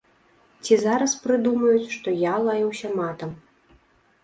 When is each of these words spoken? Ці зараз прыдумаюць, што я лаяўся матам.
Ці 0.63 0.77
зараз 0.83 1.13
прыдумаюць, 1.25 1.91
што 1.97 2.15
я 2.23 2.33
лаяўся 2.49 2.93
матам. 3.03 3.39